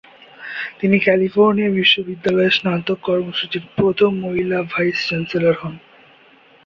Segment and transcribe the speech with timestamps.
[0.79, 5.75] তিনি ক্যালিফোর্নিয়া বিশ্ববিদ্যালয়ের স্নাতক কর্মসূচির প্রথম মহিলা ভাইস চ্যান্সেলর হন।